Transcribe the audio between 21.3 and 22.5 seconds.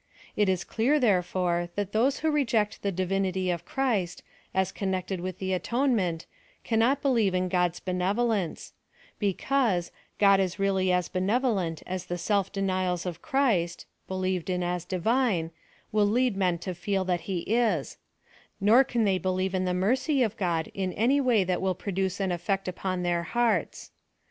that wili produce an